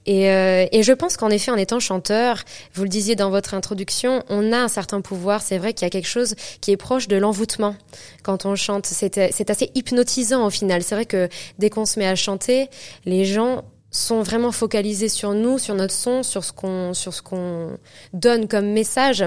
Et, 0.07 0.31
euh, 0.31 0.65
et, 0.71 0.83
je 0.83 0.93
pense 0.93 1.17
qu'en 1.17 1.29
effet, 1.29 1.51
en 1.51 1.57
étant 1.57 1.79
chanteur, 1.79 2.43
vous 2.73 2.83
le 2.83 2.89
disiez 2.89 3.15
dans 3.15 3.29
votre 3.29 3.53
introduction, 3.53 4.23
on 4.29 4.53
a 4.53 4.57
un 4.57 4.69
certain 4.69 5.01
pouvoir. 5.01 5.41
C'est 5.41 5.57
vrai 5.57 5.73
qu'il 5.73 5.85
y 5.85 5.87
a 5.87 5.89
quelque 5.89 6.07
chose 6.07 6.33
qui 6.61 6.71
est 6.71 6.77
proche 6.77 7.09
de 7.09 7.17
l'envoûtement 7.17 7.75
quand 8.23 8.45
on 8.45 8.55
chante. 8.55 8.85
C'est 8.85 9.49
assez 9.49 9.69
hypnotisant 9.75 10.45
au 10.45 10.49
final. 10.49 10.81
C'est 10.81 10.95
vrai 10.95 11.05
que 11.05 11.27
dès 11.59 11.69
qu'on 11.69 11.85
se 11.85 11.99
met 11.99 12.07
à 12.07 12.15
chanter, 12.15 12.69
les 13.05 13.25
gens 13.25 13.65
sont 13.91 14.21
vraiment 14.21 14.51
focalisés 14.51 15.09
sur 15.09 15.33
nous, 15.33 15.57
sur 15.57 15.75
notre 15.75 15.93
son, 15.93 16.23
sur 16.23 16.43
ce 16.43 16.53
qu'on 16.53 16.93
sur 16.93 17.13
ce 17.13 17.21
qu'on 17.21 17.77
donne 18.13 18.47
comme 18.47 18.67
message 18.67 19.25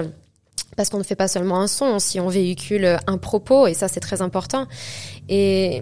parce 0.75 0.89
qu'on 0.89 0.97
ne 0.97 1.03
fait 1.03 1.15
pas 1.15 1.27
seulement 1.27 1.59
un 1.61 1.67
son, 1.67 1.99
si 1.99 2.19
on 2.19 2.27
véhicule 2.27 2.97
un 3.07 3.17
propos, 3.17 3.67
et 3.67 3.73
ça 3.73 3.87
c'est 3.87 3.99
très 3.99 4.21
important. 4.21 4.67
Et, 5.29 5.81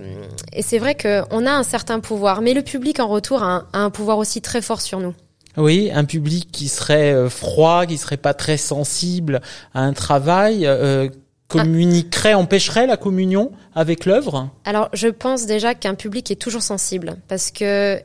et 0.53 0.61
c'est 0.61 0.79
vrai 0.79 0.95
qu'on 0.95 1.45
a 1.45 1.51
un 1.51 1.63
certain 1.63 1.99
pouvoir, 1.99 2.41
mais 2.41 2.53
le 2.53 2.61
public 2.61 2.99
en 2.99 3.07
retour 3.07 3.43
a 3.43 3.65
un, 3.73 3.89
pouvoir 3.89 4.17
aussi 4.17 4.41
très 4.41 4.61
fort 4.61 4.81
sur 4.81 4.99
nous. 4.99 5.13
Oui, 5.57 5.89
un 5.93 6.05
public 6.05 6.49
qui 6.51 6.67
serait 6.69 7.13
euh, 7.13 7.29
froid, 7.29 7.85
qui 7.85 7.97
serait 7.97 8.17
pas 8.17 8.33
très 8.33 8.57
sensible 8.57 9.41
à 9.73 9.81
un 9.81 9.93
travail, 9.93 10.65
euh, 10.65 11.09
communiquerait, 11.47 12.35
empêcherait 12.35 12.87
la 12.87 12.97
communion 12.97 13.51
avec 13.73 14.05
l'œuvre? 14.05 14.49
Alors, 14.65 14.89
je 14.93 15.07
pense 15.07 15.45
déjà 15.45 15.73
qu'un 15.73 15.95
public 15.95 16.29
est 16.31 16.35
toujours 16.35 16.61
sensible, 16.61 17.17
parce 17.27 17.51
que 17.51 17.99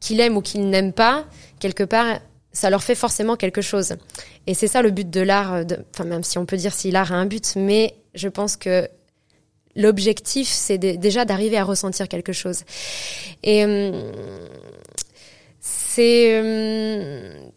qu'il 0.00 0.20
aime 0.20 0.36
ou 0.36 0.40
qu'il 0.40 0.68
n'aime 0.70 0.92
pas, 0.92 1.24
quelque 1.58 1.82
part, 1.82 2.20
ça 2.58 2.70
leur 2.70 2.82
fait 2.82 2.94
forcément 2.94 3.36
quelque 3.36 3.62
chose. 3.62 3.94
Et 4.46 4.54
c'est 4.54 4.66
ça 4.66 4.82
le 4.82 4.90
but 4.90 5.08
de 5.08 5.20
l'art, 5.20 5.62
enfin 5.94 6.04
même 6.04 6.24
si 6.24 6.38
on 6.38 6.46
peut 6.46 6.56
dire 6.56 6.74
si 6.74 6.90
l'art 6.90 7.12
a 7.12 7.16
un 7.16 7.26
but, 7.26 7.54
mais 7.56 7.94
je 8.14 8.28
pense 8.28 8.56
que 8.56 8.88
l'objectif 9.76 10.48
c'est 10.48 10.78
déjà 10.78 11.24
d'arriver 11.24 11.56
à 11.56 11.64
ressentir 11.64 12.08
quelque 12.08 12.32
chose. 12.32 12.64
Et 13.44 13.64
hum, 13.64 14.12
c'est 15.60 16.40
hum, 16.40 17.50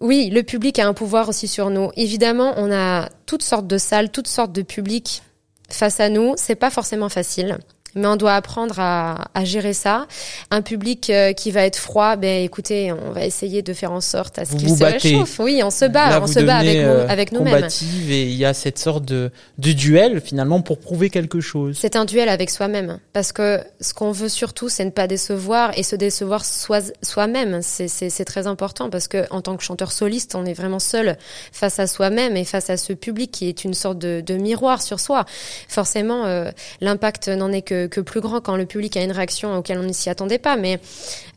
oui, 0.00 0.30
le 0.30 0.42
public 0.42 0.78
a 0.78 0.86
un 0.86 0.94
pouvoir 0.94 1.28
aussi 1.28 1.48
sur 1.48 1.70
nous. 1.70 1.90
Évidemment, 1.96 2.54
on 2.56 2.70
a 2.70 3.08
toutes 3.26 3.42
sortes 3.42 3.66
de 3.66 3.78
salles, 3.78 4.10
toutes 4.10 4.28
sortes 4.28 4.52
de 4.52 4.62
publics 4.62 5.22
face 5.68 5.98
à 5.98 6.08
nous. 6.10 6.34
C'est 6.36 6.56
pas 6.56 6.70
forcément 6.70 7.08
facile 7.08 7.58
mais 7.94 8.06
on 8.06 8.16
doit 8.16 8.34
apprendre 8.34 8.78
à, 8.78 9.28
à 9.34 9.44
gérer 9.44 9.72
ça. 9.72 10.06
Un 10.50 10.62
public 10.62 11.10
euh, 11.10 11.32
qui 11.32 11.50
va 11.50 11.64
être 11.64 11.76
froid, 11.78 12.16
ben 12.16 12.44
écoutez, 12.44 12.92
on 12.92 13.12
va 13.12 13.24
essayer 13.24 13.62
de 13.62 13.72
faire 13.72 13.92
en 13.92 14.00
sorte 14.00 14.38
à 14.38 14.44
ce 14.44 14.56
qu'il 14.56 14.76
se 14.76 14.84
réchauffe. 14.84 15.38
Oui, 15.38 15.62
on 15.64 15.70
se 15.70 15.84
bat, 15.84 16.20
on 16.22 16.26
se 16.26 16.40
bat 16.40 16.56
avec, 16.56 16.76
nous, 16.76 16.82
euh, 16.82 17.06
avec 17.08 17.32
nous-mêmes. 17.32 17.68
Et 18.08 18.22
il 18.22 18.34
y 18.34 18.44
a 18.44 18.54
cette 18.54 18.78
sorte 18.78 19.04
de, 19.04 19.30
de 19.58 19.72
duel 19.72 20.20
finalement 20.20 20.60
pour 20.60 20.78
prouver 20.78 21.10
quelque 21.10 21.40
chose. 21.40 21.78
C'est 21.80 21.96
un 21.96 22.04
duel 22.04 22.28
avec 22.28 22.50
soi-même, 22.50 22.98
parce 23.12 23.32
que 23.32 23.60
ce 23.80 23.94
qu'on 23.94 24.12
veut 24.12 24.28
surtout, 24.28 24.68
c'est 24.68 24.84
ne 24.84 24.90
pas 24.90 25.06
décevoir 25.06 25.76
et 25.76 25.82
se 25.82 25.96
décevoir 25.96 26.44
soi-même. 26.44 27.60
c'est 27.62 28.24
très 28.24 28.46
important 28.46 28.90
parce 28.90 29.08
que 29.08 29.24
en 29.30 29.40
tant 29.40 29.56
que 29.56 29.62
chanteur 29.62 29.92
soliste, 29.92 30.34
on 30.34 30.44
est 30.44 30.54
vraiment 30.54 30.78
seul 30.78 31.16
face 31.52 31.78
à 31.78 31.86
soi-même 31.86 32.36
et 32.36 32.44
face 32.44 32.70
à 32.70 32.76
ce 32.76 32.92
public 32.92 33.30
qui 33.30 33.48
est 33.48 33.64
une 33.64 33.74
sorte 33.74 33.98
de, 33.98 34.20
de 34.20 34.34
miroir 34.34 34.82
sur 34.82 35.00
soi. 35.00 35.24
Forcément, 35.68 36.26
euh, 36.26 36.50
l'impact 36.80 37.28
n'en 37.28 37.52
est 37.52 37.62
que 37.62 37.83
que, 37.88 38.00
plus 38.00 38.20
grand 38.20 38.40
quand 38.40 38.56
le 38.56 38.66
public 38.66 38.96
a 38.96 39.02
une 39.02 39.12
réaction 39.12 39.56
auquel 39.56 39.78
on 39.78 39.82
ne 39.82 39.92
s'y 39.92 40.10
attendait 40.10 40.38
pas. 40.38 40.56
Mais 40.56 40.80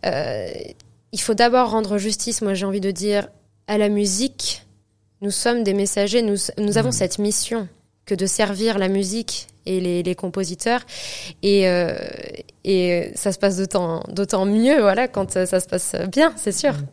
euh, 0.06 0.50
il 1.12 1.22
faut 1.22 1.34
d'abord 1.34 1.72
rendre 1.72 1.98
justice, 1.98 2.42
moi 2.42 2.54
j'ai 2.54 2.66
envie 2.66 2.82
de 2.82 2.92
dire, 2.92 3.30
à 3.68 3.77
la 3.77 3.89
musique. 3.89 4.63
Nous 5.22 5.32
sommes 5.32 5.63
des 5.63 5.74
messagers, 5.74 6.22
nous, 6.22 6.38
nous 6.58 6.77
avons 6.77 6.89
mmh. 6.89 6.94
cette 6.94 7.20
mission 7.20 7.68
que 8.06 8.16
de 8.16 8.25
servir 8.25 8.77
la 8.77 8.88
musique 8.88 9.48
et 9.66 9.82
les, 9.82 10.04
les 10.04 10.16
compositeurs. 10.16 10.82
Et, 11.44 11.68
euh, 11.68 11.98
et 12.63 13.12
ça 13.16 13.32
se 13.32 13.39
passe 13.39 13.58
d'autant, 13.58 14.04
d'autant 14.10 14.46
mieux 14.46 14.80
voilà, 14.80 15.08
quand 15.08 15.32
ça 15.32 15.60
se 15.60 15.68
passe 15.68 15.96
bien, 16.12 16.34
c'est 16.38 16.51
sûr. 16.51 16.74
Mmh. 16.74 16.88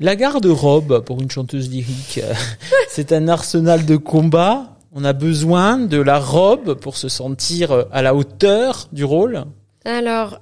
La 0.00 0.16
garde-robe 0.16 1.04
pour 1.04 1.20
une 1.20 1.30
chanteuse 1.30 1.68
lyrique, 1.68 2.20
c'est 2.88 3.12
un 3.12 3.28
arsenal 3.28 3.84
de 3.84 3.96
combat 3.96 4.73
on 4.94 5.04
a 5.04 5.12
besoin 5.12 5.76
de 5.76 6.00
la 6.00 6.18
robe 6.18 6.74
pour 6.74 6.96
se 6.96 7.08
sentir 7.08 7.72
euh, 7.72 7.84
à 7.92 8.00
la 8.00 8.14
hauteur 8.14 8.88
du 8.92 9.04
rôle 9.04 9.44
Alors, 9.84 10.40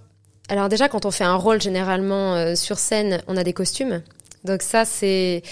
alors 0.49 0.69
déjà, 0.69 0.89
quand 0.89 1.07
on 1.07 1.11
fait 1.11 1.25
un 1.25 1.37
rôle 1.37 1.61
généralement 1.61 2.35
euh, 2.35 2.55
sur 2.55 2.79
scène, 2.79 3.23
on 3.27 3.37
a 3.39 3.45
des 3.45 3.55
costumes. 3.55 4.03
Donc 4.45 4.63
ça, 4.63 4.85
c'est 4.85 5.43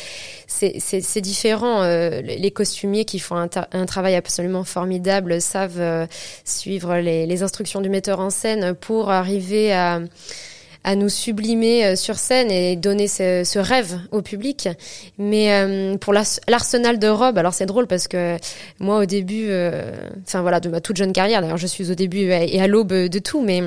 c'est 0.49 1.21
différent. 1.21 1.83
Euh, 1.83 2.21
les 2.23 2.51
costumiers 2.51 3.05
qui 3.05 3.21
font 3.21 3.37
un, 3.37 3.87
travail 3.87 4.17
absolument 4.17 4.65
formidable 4.65 5.41
savent 5.41 6.09
suivre 6.45 6.97
les, 6.97 7.43
instructions 7.45 7.81
du 7.81 7.89
metteur 7.89 8.19
en 8.19 8.31
scène 8.31 8.75
pour 8.75 9.11
arriver 9.11 9.73
à 9.73 10.01
à 10.85 10.95
nous 10.97 11.09
sublimer 11.09 11.85
euh, 11.85 11.97
sur 11.97 12.17
scène 12.17 12.51
et 12.51 12.77
donner 12.77 13.09
ce, 13.09 13.59
rêve 13.59 14.01
au 14.13 14.23
public. 14.23 14.69
Mais 15.19 15.53
euh, 15.53 15.97
pour 15.99 16.13
l'arsenal 16.13 16.99
de 16.99 17.09
robes, 17.09 17.39
alors 17.39 17.55
c'est 17.55 17.67
drôle 17.67 17.87
parce 17.87 18.09
que 18.09 18.37
moi 18.79 18.99
au 18.99 19.05
début, 19.05 19.47
euh, 19.49 19.93
enfin 20.27 20.43
voilà, 20.43 20.61
de 20.61 20.69
ma 20.69 20.81
toute 20.81 20.97
jeune 20.97 21.13
carrière, 21.13 21.43
d'ailleurs 21.43 21.57
je 21.57 21.67
suis 21.67 21.91
au 21.91 21.95
début 21.95 22.31
et 22.31 22.61
à 22.61 22.67
l'aube 22.67 22.93
de 22.93 23.19
tout, 23.19 23.43
mais 23.43 23.63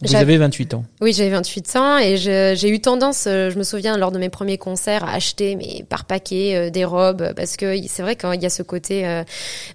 Vous 0.00 0.14
avez 0.14 0.36
28 0.36 0.74
ans. 0.74 0.84
Oui, 1.00 1.12
j'ai 1.12 1.28
28 1.28 1.76
ans 1.76 1.98
et 1.98 2.16
j'ai 2.16 2.68
eu 2.68 2.80
tendance, 2.80 3.24
euh, 3.26 3.50
je 3.50 3.58
me 3.58 3.64
souviens 3.64 3.96
lors 3.96 4.12
de 4.12 4.18
mes 4.18 4.28
premiers 4.28 4.58
concerts, 4.58 5.02
à 5.02 5.12
acheter 5.12 5.56
mais 5.56 5.84
par 5.88 6.04
paquet 6.04 6.54
euh, 6.54 6.70
des 6.70 6.84
robes 6.84 7.32
parce 7.34 7.56
que 7.56 7.74
c'est 7.88 8.02
vrai 8.02 8.14
qu'il 8.14 8.40
y 8.40 8.46
a 8.46 8.50
ce 8.50 8.62
côté 8.62 9.06
euh, 9.06 9.24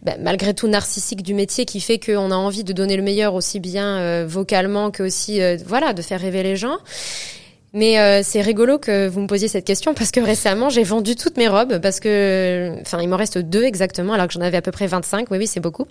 bah, 0.01 0.13
malgré 0.21 0.53
tout 0.53 0.67
narcissique 0.67 1.23
du 1.23 1.33
métier 1.33 1.65
qui 1.65 1.81
fait 1.81 1.99
qu'on 1.99 2.31
a 2.31 2.35
envie 2.35 2.63
de 2.63 2.71
donner 2.71 2.95
le 2.95 3.03
meilleur 3.03 3.33
aussi 3.33 3.59
bien 3.59 4.25
vocalement 4.25 4.91
que 4.91 5.03
aussi 5.03 5.39
voilà 5.65 5.93
de 5.93 6.01
faire 6.01 6.21
rêver 6.21 6.43
les 6.43 6.55
gens. 6.55 6.77
Mais 7.73 8.21
c'est 8.23 8.41
rigolo 8.41 8.77
que 8.77 9.07
vous 9.07 9.21
me 9.21 9.27
posiez 9.27 9.47
cette 9.47 9.65
question 9.65 9.93
parce 9.95 10.11
que 10.11 10.19
récemment 10.19 10.69
j'ai 10.69 10.83
vendu 10.83 11.15
toutes 11.15 11.37
mes 11.37 11.47
robes 11.47 11.79
parce 11.79 11.99
que, 11.99 12.75
enfin, 12.81 13.01
il 13.01 13.09
m'en 13.09 13.17
reste 13.17 13.39
deux 13.39 13.63
exactement 13.63 14.13
alors 14.13 14.27
que 14.27 14.33
j'en 14.33 14.41
avais 14.41 14.57
à 14.57 14.61
peu 14.61 14.71
près 14.71 14.85
25. 14.85 15.31
Oui, 15.31 15.39
oui, 15.39 15.47
c'est 15.47 15.59
beaucoup. 15.59 15.87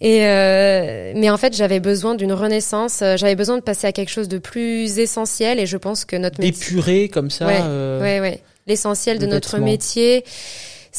Et 0.00 0.26
euh, 0.26 1.12
mais 1.16 1.30
en 1.30 1.38
fait, 1.38 1.56
j'avais 1.56 1.80
besoin 1.80 2.14
d'une 2.14 2.32
renaissance. 2.32 3.00
Euh, 3.00 3.16
j'avais 3.16 3.34
besoin 3.34 3.56
de 3.56 3.62
passer 3.62 3.86
à 3.86 3.92
quelque 3.92 4.10
chose 4.10 4.28
de 4.28 4.38
plus 4.38 4.98
essentiel. 4.98 5.58
Et 5.58 5.66
je 5.66 5.76
pense 5.76 6.04
que 6.04 6.16
notre 6.16 6.40
métier, 6.40 7.08
comme 7.08 7.30
ça. 7.30 7.46
Ouais, 7.46 7.60
euh, 7.62 8.00
ouais, 8.00 8.20
ouais. 8.20 8.40
L'essentiel 8.66 9.18
de 9.18 9.26
notre 9.26 9.58
métier, 9.58 10.24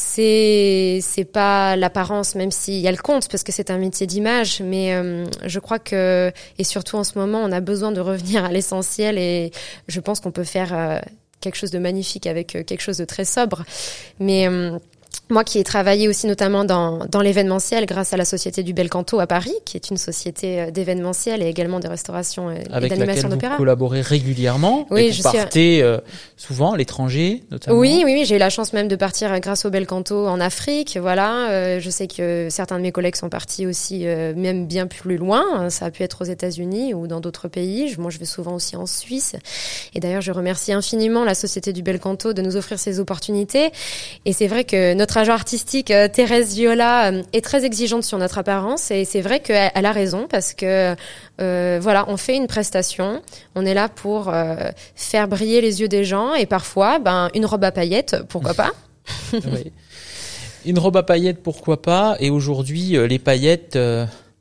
c'est 0.00 1.00
c'est 1.02 1.24
pas 1.24 1.74
l'apparence, 1.74 2.36
même 2.36 2.52
s'il 2.52 2.78
y 2.78 2.86
a 2.86 2.92
le 2.92 2.98
compte, 2.98 3.28
parce 3.28 3.42
que 3.42 3.50
c'est 3.50 3.68
un 3.68 3.78
métier 3.78 4.06
d'image. 4.06 4.62
Mais 4.62 4.94
euh, 4.94 5.26
je 5.44 5.58
crois 5.58 5.80
que 5.80 6.30
et 6.56 6.62
surtout 6.62 6.94
en 6.96 7.02
ce 7.02 7.18
moment, 7.18 7.40
on 7.42 7.50
a 7.50 7.58
besoin 7.60 7.90
de 7.90 8.00
revenir 8.00 8.44
à 8.44 8.52
l'essentiel. 8.52 9.18
Et 9.18 9.50
je 9.88 9.98
pense 9.98 10.20
qu'on 10.20 10.30
peut 10.30 10.44
faire 10.44 10.72
euh, 10.72 11.00
quelque 11.40 11.56
chose 11.56 11.72
de 11.72 11.80
magnifique 11.80 12.28
avec 12.28 12.46
quelque 12.46 12.80
chose 12.80 12.98
de 12.98 13.04
très 13.04 13.24
sobre. 13.24 13.64
Mais 14.20 14.46
moi 15.30 15.44
qui 15.44 15.58
ai 15.58 15.64
travaillé 15.64 16.08
aussi 16.08 16.26
notamment 16.26 16.64
dans, 16.64 17.06
dans 17.06 17.20
l'événementiel 17.20 17.86
grâce 17.86 18.12
à 18.12 18.16
la 18.16 18.24
Société 18.24 18.62
du 18.62 18.72
Bel 18.72 18.88
Canto 18.88 19.20
à 19.20 19.26
Paris, 19.26 19.54
qui 19.64 19.76
est 19.76 19.90
une 19.90 19.96
société 19.96 20.60
euh, 20.60 20.70
d'événementiel 20.70 21.42
et 21.42 21.46
également 21.46 21.80
de 21.80 21.88
restauration 21.88 22.48
euh, 22.48 22.80
et 22.80 22.88
d'animation 22.88 23.28
d'opéra. 23.28 23.54
Vous 23.54 23.58
collaborez 23.58 24.00
régulièrement 24.00 24.86
oui, 24.90 25.02
et 25.02 25.10
vous 25.10 25.16
je 25.16 25.22
partez 25.22 25.82
euh, 25.82 25.98
souvent 26.36 26.72
à 26.72 26.76
l'étranger 26.76 27.42
notamment. 27.50 27.78
Oui, 27.78 28.02
oui, 28.04 28.14
oui 28.14 28.24
j'ai 28.24 28.36
eu 28.36 28.38
la 28.38 28.50
chance 28.50 28.72
même 28.72 28.88
de 28.88 28.96
partir 28.96 29.38
grâce 29.40 29.64
au 29.64 29.70
Bel 29.70 29.86
Canto 29.86 30.26
en 30.26 30.40
Afrique. 30.40 30.98
Voilà, 31.00 31.78
je 31.78 31.90
sais 31.90 32.06
que 32.06 32.48
certains 32.50 32.78
de 32.78 32.82
mes 32.82 32.92
collègues 32.92 33.16
sont 33.16 33.28
partis 33.28 33.66
aussi 33.66 34.04
même 34.04 34.66
bien 34.66 34.86
plus 34.86 35.16
loin. 35.16 35.70
Ça 35.70 35.86
a 35.86 35.90
pu 35.90 36.02
être 36.02 36.22
aux 36.22 36.24
États-Unis 36.24 36.94
ou 36.94 37.06
dans 37.06 37.20
d'autres 37.20 37.48
pays. 37.48 37.94
Moi, 37.98 38.10
je 38.10 38.18
vais 38.18 38.24
souvent 38.24 38.54
aussi 38.54 38.76
en 38.76 38.86
Suisse. 38.86 39.36
Et 39.94 40.00
d'ailleurs, 40.00 40.20
je 40.20 40.32
remercie 40.32 40.72
infiniment 40.72 41.24
la 41.24 41.34
Société 41.34 41.72
du 41.72 41.82
Bel 41.82 41.98
Canto 42.00 42.32
de 42.32 42.42
nous 42.42 42.56
offrir 42.56 42.78
ces 42.78 43.00
opportunités. 43.00 43.70
Et 44.24 44.32
c'est 44.32 44.46
vrai 44.46 44.64
que 44.64 44.94
notre 44.94 45.17
agent 45.18 45.32
artistique 45.32 45.90
euh, 45.90 46.08
Thérèse 46.08 46.54
Viola 46.54 47.10
euh, 47.10 47.22
est 47.32 47.44
très 47.44 47.64
exigeante 47.64 48.04
sur 48.04 48.18
notre 48.18 48.38
apparence 48.38 48.90
et 48.90 49.04
c'est 49.04 49.20
vrai 49.20 49.40
qu'elle 49.40 49.86
a 49.86 49.92
raison 49.92 50.26
parce 50.28 50.54
que 50.54 50.94
euh, 51.40 51.78
voilà, 51.80 52.08
on 52.08 52.16
fait 52.16 52.36
une 52.36 52.46
prestation, 52.46 53.22
on 53.54 53.66
est 53.66 53.74
là 53.74 53.88
pour 53.88 54.32
faire 54.96 55.28
briller 55.28 55.60
les 55.60 55.80
yeux 55.80 55.88
des 55.88 56.04
gens 56.04 56.34
et 56.34 56.46
parfois, 56.46 56.98
ben 56.98 57.30
une 57.34 57.46
robe 57.46 57.64
à 57.64 57.70
paillettes, 57.70 58.16
pourquoi 58.28 58.54
pas. 58.54 58.72
Une 60.66 60.78
robe 60.78 60.96
à 60.96 61.02
paillettes, 61.04 61.42
pourquoi 61.42 61.80
pas. 61.80 62.16
Et 62.18 62.30
aujourd'hui, 62.30 62.96
les 63.08 63.18
paillettes, 63.18 63.78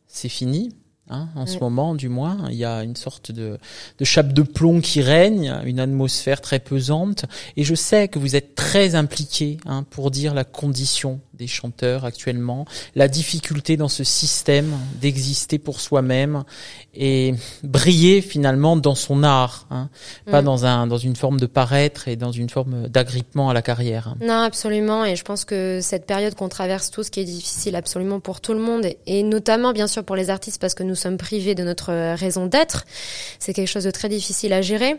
c'est 0.08 0.30
fini. 0.30 0.74
Hein, 1.10 1.30
en 1.36 1.46
ce 1.46 1.58
moment, 1.60 1.96
du 1.96 2.10
moins, 2.10 2.48
il 2.50 2.58
y 2.58 2.66
a 2.66 2.84
une 2.84 2.96
sorte 2.98 3.32
de, 3.32 3.58
de 3.98 4.06
chape 4.06 4.34
de 4.34 4.42
plomb 4.42 4.82
qui 4.82 5.02
règne, 5.02 5.54
une 5.66 5.80
atmosphère 5.80 6.42
très 6.42 6.60
pesante. 6.60 7.26
Et 7.56 7.64
je 7.64 7.76
sais 7.76 8.10
que 8.10 8.20
vous 8.20 8.36
êtes 8.36 8.56
très 8.56 8.96
impliqué 8.96 9.58
hein, 9.66 9.86
pour 9.90 10.12
dire 10.12 10.34
la 10.34 10.44
condition 10.44 11.22
des 11.38 11.48
chanteurs 11.48 12.06
actuellement, 12.06 12.66
la 12.96 13.08
difficulté 13.08 13.78
dans 13.78 13.88
ce 13.88 14.04
système 14.04 14.74
d'exister 15.00 15.60
pour 15.60 15.80
soi-même 15.80 16.44
et 16.94 17.36
briller 17.64 18.22
finalement 18.22 18.76
dans 18.76 18.96
son 18.96 19.24
art, 19.24 19.68
hein, 19.70 19.90
pas 20.26 20.42
mm. 20.42 20.46
dans 20.46 20.66
un 20.66 20.88
dans 20.88 20.98
une 20.98 21.16
forme 21.16 21.40
de 21.40 21.46
paraître 21.46 22.08
et 22.08 22.16
dans 22.16 22.32
une 22.32 22.50
forme 22.50 22.88
d'agrippement 22.88 23.50
à 23.50 23.54
la 23.54 23.62
carrière. 23.62 24.16
Non, 24.22 24.42
absolument. 24.42 25.06
Et 25.06 25.16
je 25.16 25.24
pense 25.24 25.46
que 25.46 25.80
cette 25.82 26.06
période 26.06 26.36
qu'on 26.36 26.50
traverse 26.50 26.90
tous, 26.92 27.10
qui 27.10 27.20
est 27.20 27.26
difficile 27.26 27.76
absolument 27.76 28.20
pour 28.20 28.42
tout 28.42 28.54
le 28.54 28.60
monde, 28.60 28.88
et 29.06 29.24
notamment 29.24 29.74
bien 29.74 29.88
sûr 29.88 30.04
pour 30.04 30.16
les 30.16 30.30
artistes 30.30 30.60
parce 30.60 30.74
que 30.74 30.84
nous 30.84 30.96
sommes 30.96 31.18
privés 31.18 31.56
de 31.56 31.64
notre 31.64 32.16
raison 32.16 32.48
d'être, 32.48 32.86
c'est 33.40 33.54
quelque 33.54 33.68
chose 33.68 33.84
de 33.84 33.92
très 33.92 34.10
difficile 34.10 34.54
à 34.54 34.62
gérer. 34.62 34.98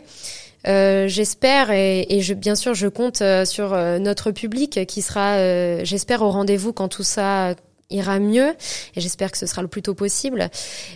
Euh, 0.67 1.07
j'espère 1.07 1.71
et, 1.71 2.05
et, 2.09 2.21
je, 2.21 2.33
bien 2.33 2.55
sûr 2.55 2.73
je 2.73 2.87
compte 2.87 3.21
euh, 3.21 3.45
sur 3.45 3.73
euh, 3.73 3.97
notre 3.97 4.31
public 4.31 4.85
qui 4.87 5.01
sera, 5.01 5.35
euh, 5.35 5.81
j'espère, 5.83 6.21
au 6.21 6.29
rendez-vous 6.31 6.73
quand 6.73 6.89
tout 6.89 7.03
ça 7.03 7.55
ira 7.91 8.19
mieux 8.19 8.49
et 8.95 9.01
j'espère 9.01 9.31
que 9.31 9.37
ce 9.37 9.47
sera 9.47 9.61
le 9.63 9.67
plus 9.67 9.81
tôt 9.81 9.95
possible. 9.95 10.49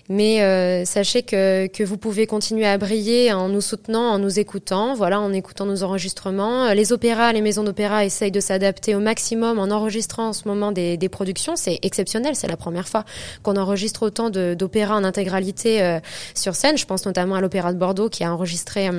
Mais 0.10 0.43
euh, 0.43 0.86
sachez 0.86 1.24
que, 1.24 1.65
que 1.67 1.84
vous 1.84 1.98
pouvez 1.98 2.27
continuer 2.27 2.67
à 2.67 2.77
briller 2.77 3.34
en 3.34 3.50
nous 3.50 3.62
soutenant, 3.62 4.12
en 4.12 4.20
nous 4.20 4.38
écoutant, 4.38 4.93
voilà, 4.93 5.20
en 5.20 5.34
écoutant 5.34 5.65
nos 5.65 5.82
enregistrements. 5.82 6.72
Les 6.74 6.93
opéras, 6.93 7.34
les 7.34 7.41
maisons 7.41 7.63
d'opéra 7.63 8.05
essayent 8.05 8.32
de 8.32 8.39
s'adapter 8.39 8.93
au 8.93 9.00
maximum 9.00 9.58
en 9.58 9.72
enregistrant 9.72 10.27
en 10.27 10.34
ce 10.34 10.48
moment 10.48 10.72
des, 10.72 10.98
des 10.98 11.10
productions. 11.10 11.55
C'est 11.55 11.79
exceptionnel, 11.82 12.36
c'est 12.36 12.48
la 12.48 12.58
première 12.58 12.88
fois 12.88 13.05
qu'on 13.41 13.55
enregistre 13.55 14.03
autant 14.03 14.29
d'opéras 14.29 14.96
en 14.96 15.03
intégralité 15.03 16.00
sur 16.36 16.53
scène. 16.53 16.77
Je 16.77 16.86
pense 16.86 17.08
notamment 17.08 17.36
à 17.36 17.41
l'opéra 17.41 17.74
de 17.74 17.79
Bordeaux 17.79 18.10
qui 18.10 18.24
a 18.24 18.32
enregistré 18.32 18.89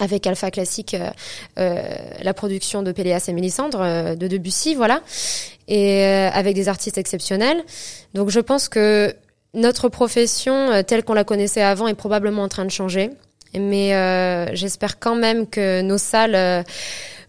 avec 0.00 0.26
Alpha 0.26 0.50
Classique, 0.50 0.94
euh, 0.94 1.10
euh, 1.58 1.82
la 2.22 2.34
production 2.34 2.82
de 2.82 2.90
Péléas 2.90 3.26
et 3.28 3.32
Mélisandre 3.32 3.80
euh, 3.82 4.14
de 4.16 4.26
Debussy, 4.26 4.74
voilà, 4.74 5.02
et 5.68 6.04
avec 6.04 6.56
des 6.56 6.68
artistes 6.68 6.98
exceptionnels. 6.98 7.62
Donc 8.14 8.30
je 8.30 8.40
pense 8.40 8.68
que 8.68 9.14
notre 9.54 9.88
profession, 9.88 10.82
telle 10.82 11.04
qu'on 11.04 11.14
la 11.14 11.22
connaissait 11.22 11.62
avant, 11.62 11.86
est 11.86 11.94
probablement 11.94 12.42
en 12.42 12.48
train 12.48 12.64
de 12.64 12.70
changer. 12.70 13.10
Mais 13.54 13.90
j'espère 14.52 14.98
quand 14.98 15.14
même 15.14 15.46
que 15.46 15.80
nos 15.82 15.98
salles 15.98 16.64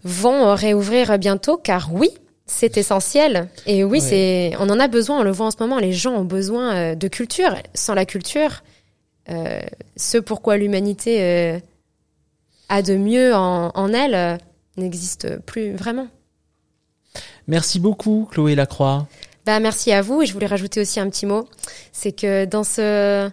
vont 0.02 0.52
réouvrir 0.56 1.16
bientôt, 1.20 1.56
car 1.56 1.90
oui, 1.92 2.10
c'est 2.46 2.76
essentiel. 2.78 3.48
Et 3.66 3.84
oui, 3.84 4.00
c'est, 4.00 4.54
on 4.58 4.68
en 4.70 4.80
a 4.80 4.88
besoin. 4.88 5.20
On 5.20 5.22
le 5.22 5.30
voit 5.30 5.46
en 5.46 5.50
ce 5.52 5.58
moment. 5.60 5.78
Les 5.78 5.92
gens 5.92 6.14
ont 6.14 6.24
besoin 6.24 6.96
de 6.96 7.08
culture. 7.08 7.54
Sans 7.74 7.94
la 7.94 8.06
culture, 8.06 8.64
ce 9.28 10.18
pourquoi 10.18 10.56
l'humanité 10.56 11.60
a 12.72 12.80
de 12.80 12.96
mieux 12.96 13.34
en, 13.34 13.92
elle 13.92 14.14
euh, 14.14 14.36
n'existe 14.78 15.38
plus 15.40 15.72
vraiment. 15.72 16.08
Merci 17.46 17.78
beaucoup, 17.78 18.26
Chloé 18.30 18.54
Lacroix. 18.54 19.06
Bah, 19.44 19.60
merci 19.60 19.92
à 19.92 20.00
vous. 20.00 20.22
Et 20.22 20.26
je 20.26 20.32
voulais 20.32 20.46
rajouter 20.46 20.80
aussi 20.80 20.98
un 20.98 21.10
petit 21.10 21.26
mot. 21.26 21.46
C'est 21.92 22.12
que 22.12 22.46
dans 22.46 22.64
ce, 22.64 23.30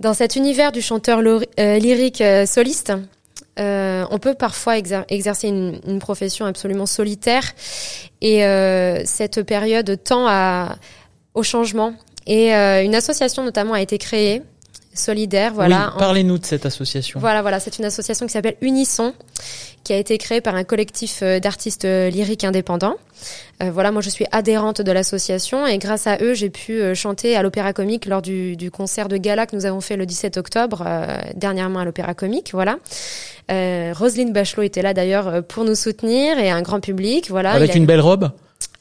dans 0.00 0.14
cet 0.14 0.36
univers 0.36 0.72
du 0.72 0.80
chanteur 0.80 1.20
euh, 1.20 1.78
lyrique 1.78 2.22
euh, 2.22 2.46
soliste, 2.46 2.94
on 3.58 4.18
peut 4.18 4.34
parfois 4.34 4.78
exercer 4.78 5.48
une, 5.48 5.98
profession 5.98 6.46
absolument 6.46 6.86
solitaire. 6.86 7.52
Et 8.22 8.40
cette 9.04 9.42
période 9.42 10.02
tend 10.02 10.26
à, 10.26 10.76
au 11.34 11.42
changement. 11.42 11.94
Et 12.26 12.52
une 12.52 12.94
association 12.96 13.44
notamment 13.44 13.74
a 13.74 13.80
été 13.80 13.98
créée 13.98 14.42
solidaire. 14.94 15.52
Voilà. 15.54 15.92
Parlez-nous 15.98 16.38
de 16.38 16.44
cette 16.44 16.66
association. 16.66 17.20
Voilà, 17.20 17.42
voilà, 17.42 17.60
c'est 17.60 17.78
une 17.78 17.84
association 17.84 18.26
qui 18.26 18.32
s'appelle 18.32 18.56
Unisson, 18.60 19.12
qui 19.82 19.92
a 19.92 19.96
été 19.96 20.16
créée 20.18 20.40
par 20.40 20.54
un 20.54 20.64
collectif 20.64 21.20
euh, 21.22 21.40
d'artistes 21.40 21.84
euh, 21.84 22.08
lyriques 22.10 22.44
indépendants. 22.44 22.96
Euh, 23.62 23.70
voilà, 23.70 23.90
moi 23.92 24.02
je 24.02 24.10
suis 24.10 24.26
adhérente 24.32 24.80
de 24.80 24.92
l'association 24.92 25.66
et 25.66 25.78
grâce 25.78 26.06
à 26.06 26.18
eux, 26.20 26.34
j'ai 26.34 26.50
pu 26.50 26.94
chanter 26.94 27.36
à 27.36 27.42
l'Opéra 27.42 27.72
Comique 27.72 28.06
lors 28.06 28.22
du, 28.22 28.56
du, 28.56 28.70
concert 28.70 29.08
de 29.08 29.16
gala 29.16 29.46
que 29.46 29.56
nous 29.56 29.66
avons 29.66 29.80
fait 29.80 29.96
le 29.96 30.06
17 30.06 30.36
octobre, 30.36 30.84
dernièrement 31.34 31.80
à 31.80 31.84
l'Opéra 31.84 32.14
Comique. 32.14 32.50
Voilà. 32.52 32.78
Roselyne 33.48 34.32
Bachelot 34.32 34.62
était 34.62 34.82
là 34.82 34.94
d'ailleurs 34.94 35.44
pour 35.44 35.64
nous 35.64 35.74
soutenir 35.74 36.38
et 36.38 36.50
un 36.50 36.62
grand 36.62 36.80
public. 36.80 37.30
Voilà. 37.30 37.52
Avec 37.52 37.74
une 37.74 37.86
belle 37.86 38.00
robe? 38.00 38.30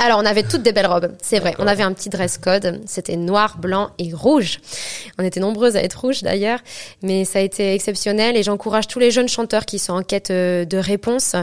Alors, 0.06 0.20
on 0.20 0.26
avait 0.26 0.44
toutes 0.44 0.64
des 0.64 0.74
belles 0.74 0.88
robes, 0.88 1.14
c'est 1.22 1.40
vrai. 1.40 1.56
On 1.60 1.66
avait 1.66 1.82
un 1.82 1.94
petit 1.94 2.10
dress 2.10 2.38
code. 2.38 2.82
C'était 2.86 3.16
noir, 3.16 3.58
blanc 3.58 3.92
et 4.00 4.12
rouge. 4.14 4.60
On 5.18 5.24
était 5.24 5.40
nombreuses 5.40 5.78
à 5.78 5.82
être 5.82 5.94
rouges 5.98 6.24
d'ailleurs, 6.24 6.60
mais 7.02 7.24
ça 7.24 7.40
a 7.40 7.42
été 7.42 7.74
exceptionnel 7.74 8.36
et 8.36 8.44
j'encourage 8.44 8.88
tous 8.88 9.00
les 9.00 9.12
jeunes 9.12 9.30
chanteurs 9.30 9.66
qui 9.66 9.80
sont 9.80 9.94
en 9.94 10.04
quête 10.04 10.30
euh, 10.30 10.66
de 10.66 10.78
réponses, 10.78 11.38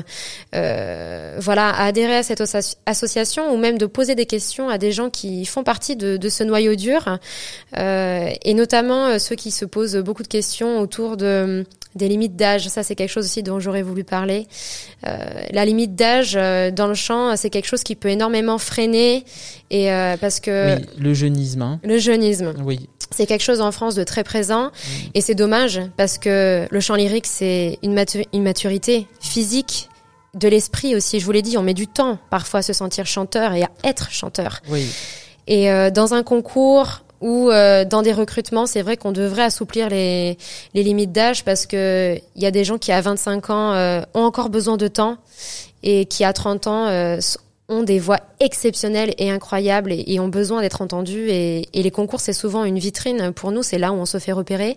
euh, 0.55 1.39
voilà, 1.41 1.71
à 1.71 1.87
adhérer 1.87 2.17
à 2.17 2.23
cette 2.23 2.43
association 2.85 3.51
ou 3.51 3.57
même 3.57 3.79
de 3.79 3.87
poser 3.87 4.15
des 4.15 4.27
questions 4.27 4.69
à 4.69 4.77
des 4.77 4.93
gens 4.93 5.09
qui 5.09 5.47
font 5.47 5.65
partie 5.65 5.97
de, 5.97 6.19
de 6.19 6.29
ce 6.29 6.45
noyau 6.45 6.75
dur 6.75 7.19
euh, 7.79 8.29
et 8.45 8.53
notamment 8.53 9.19
ceux 9.19 9.37
qui 9.37 9.53
se 9.53 9.65
posent 9.65 9.97
beaucoup 9.97 10.23
de 10.23 10.29
questions 10.29 10.81
autour 10.81 11.17
de 11.17 11.65
des 11.95 12.09
limites 12.09 12.37
d'âge. 12.37 12.69
Ça, 12.69 12.83
c'est 12.83 12.95
quelque 12.95 13.11
chose 13.11 13.25
aussi 13.25 13.43
dont 13.43 13.61
j'aurais 13.61 13.83
voulu 13.83 14.05
parler. 14.05 14.47
Euh, 15.07 15.17
la 15.51 15.65
limite 15.65 15.95
d'âge 15.95 16.35
euh, 16.37 16.71
dans 16.71 16.87
le 16.87 16.95
chant, 16.95 17.37
c'est 17.37 17.51
quelque 17.51 17.67
chose 17.67 17.83
qui 17.83 17.95
peut 17.95 18.09
énormément 18.09 18.59
freiner 18.59 19.25
et 19.71 19.93
euh, 19.93 20.17
parce 20.17 20.41
que 20.41 20.77
oui, 20.77 20.87
le 20.99 21.15
jeunisme. 21.15 21.63
Hein. 21.63 21.81
Le 21.83 21.99
jeunisme. 21.99 22.55
Oui. 22.65 22.89
C'est 23.11 23.27
quelque 23.27 23.43
chose 23.43 23.61
en 23.61 23.73
France 23.73 23.97
de 23.97 24.05
très 24.05 24.23
présent 24.23 24.67
mm. 24.67 24.71
et 25.15 25.21
c'est 25.21 25.35
dommage 25.35 25.81
parce 25.97 26.19
que 26.19 26.67
le 26.71 26.81
chant 26.81 26.95
lyrique, 26.95 27.27
c'est 27.27 27.79
une, 27.83 28.05
une 28.33 28.43
maturité 28.43 29.07
physique 29.21 29.89
de 30.35 30.47
l'esprit 30.47 30.95
aussi. 30.95 31.19
Je 31.19 31.25
vous 31.25 31.33
l'ai 31.33 31.43
dit, 31.43 31.59
on 31.59 31.63
met 31.63 31.75
du 31.75 31.89
temps 31.89 32.19
parfois 32.31 32.61
à 32.61 32.63
se 32.63 32.73
sentir 32.73 33.07
chanteur 33.07 33.53
et 33.55 33.65
à 33.65 33.71
être 33.83 34.13
chanteur. 34.13 34.61
Oui. 34.69 34.87
Et 35.49 35.69
dans 35.91 36.15
un 36.15 36.23
concours 36.23 37.03
ou 37.21 37.51
euh, 37.51 37.85
dans 37.85 38.03
des 38.03 38.13
recrutements, 38.13 38.67
c'est 38.67 38.83
vrai 38.83 38.97
qu'on 38.97 39.13
devrait 39.13 39.43
assouplir 39.43 39.89
les, 39.89 40.39
les 40.75 40.83
limites 40.83 41.13
d'âge 41.13 41.45
parce 41.45 41.67
que 41.67 42.19
il 42.35 42.43
y 42.43 42.47
a 42.47 42.51
des 42.51 42.65
gens 42.65 42.79
qui 42.79 42.93
à 42.93 43.01
25 43.01 43.51
ans 43.51 43.73
euh, 43.73 44.01
ont 44.15 44.23
encore 44.23 44.49
besoin 44.49 44.77
de 44.77 44.89
temps 44.89 45.19
et 45.83 46.07
qui 46.07 46.25
à 46.25 46.33
30 46.33 46.67
ans 46.67 46.87
euh, 46.89 47.19
ont 47.69 47.83
des 47.83 47.99
voix 47.99 48.21
exceptionnelles 48.41 49.15
et 49.19 49.31
incroyables 49.31 49.93
et, 49.93 50.19
ont 50.19 50.29
besoin 50.29 50.61
d'être 50.61 50.83
entendus 50.83 51.29
et, 51.29 51.69
et, 51.73 51.83
les 51.83 51.91
concours 51.91 52.21
c'est 52.21 52.33
souvent 52.33 52.65
une 52.65 52.79
vitrine 52.79 53.33
pour 53.33 53.53
nous, 53.53 53.63
c'est 53.63 53.79
là 53.79 53.93
où 53.93 53.97
on 53.97 54.07
se 54.07 54.19
fait 54.19 54.33
repérer 54.33 54.77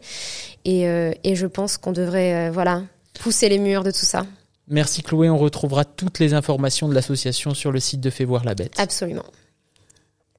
et, 0.66 0.84
et 1.24 1.36
je 1.36 1.48
pense 1.48 1.78
qu'on 1.78 1.92
devrait 1.92 2.52
voilà 2.52 2.84
pousser 3.20 3.50
les 3.50 3.58
murs 3.58 3.84
de 3.84 3.90
tout 3.90 4.06
ça. 4.06 4.28
Merci 4.68 5.02
Chloé, 5.02 5.30
on 5.30 5.38
retrouvera 5.38 5.86
toutes 5.86 6.20
les 6.20 6.36
informations 6.36 6.88
de 6.88 6.94
l'association 6.94 7.56
sur 7.56 7.72
le 7.72 7.80
site 7.80 8.00
de 8.00 8.12
Fais 8.12 8.26
voir 8.26 8.44
la 8.46 8.54
bête. 8.54 8.74
Absolument. 8.78 9.26